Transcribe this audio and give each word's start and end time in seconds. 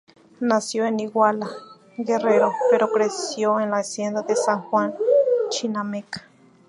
Nació 0.39 0.87
en 0.87 0.99
Iguala, 0.99 1.47
Guerrero, 1.95 2.51
pero 2.71 2.91
creció 2.91 3.59
en 3.59 3.69
la 3.69 3.81
Hacienda 3.81 4.23
de 4.23 4.35
San 4.35 4.63
Juan 4.63 4.95
Chinameca. 5.51 6.25